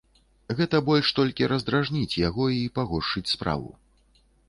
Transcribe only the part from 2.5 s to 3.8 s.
і пагоршыць справу.